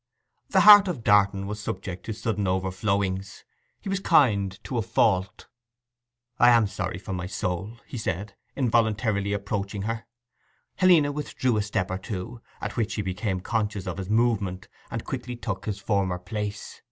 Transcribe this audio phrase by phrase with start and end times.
[0.49, 3.43] The heart of Darton was subject to sudden overflowings.
[3.79, 5.45] He was kind to a fault.
[6.39, 10.05] 'I am sorry from my soul,' he said, involuntarily approaching her.
[10.77, 15.05] Helena withdrew a step or two, at which he became conscious of his movement, and
[15.05, 16.79] quickly took his former place.